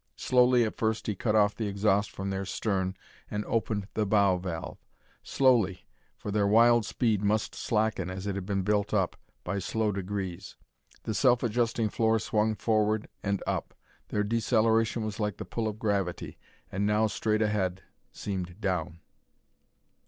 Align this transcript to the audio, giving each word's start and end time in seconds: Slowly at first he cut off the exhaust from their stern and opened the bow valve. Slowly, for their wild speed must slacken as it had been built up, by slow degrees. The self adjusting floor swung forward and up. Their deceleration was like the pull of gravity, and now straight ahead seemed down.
Slowly 0.17 0.63
at 0.63 0.77
first 0.77 1.05
he 1.05 1.13
cut 1.13 1.35
off 1.35 1.53
the 1.53 1.67
exhaust 1.67 2.09
from 2.09 2.31
their 2.31 2.43
stern 2.43 2.97
and 3.29 3.45
opened 3.45 3.87
the 3.93 4.03
bow 4.07 4.37
valve. 4.37 4.79
Slowly, 5.21 5.85
for 6.17 6.31
their 6.31 6.47
wild 6.47 6.87
speed 6.87 7.23
must 7.23 7.53
slacken 7.53 8.09
as 8.09 8.25
it 8.25 8.33
had 8.33 8.47
been 8.47 8.63
built 8.63 8.95
up, 8.95 9.15
by 9.43 9.59
slow 9.59 9.91
degrees. 9.91 10.55
The 11.03 11.13
self 11.13 11.43
adjusting 11.43 11.89
floor 11.89 12.17
swung 12.17 12.55
forward 12.55 13.09
and 13.21 13.43
up. 13.45 13.75
Their 14.09 14.23
deceleration 14.23 15.05
was 15.05 15.19
like 15.19 15.37
the 15.37 15.45
pull 15.45 15.67
of 15.67 15.77
gravity, 15.77 16.39
and 16.71 16.87
now 16.87 17.05
straight 17.05 17.43
ahead 17.43 17.83
seemed 18.11 18.59
down. 18.59 19.01